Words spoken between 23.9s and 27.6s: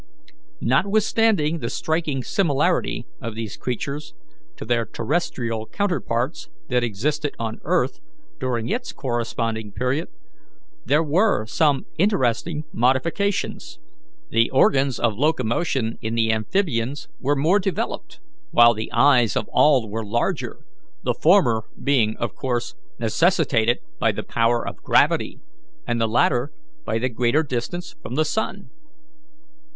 by the power of gravity, and the latter by the greater